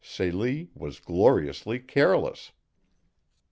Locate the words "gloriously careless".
0.99-2.53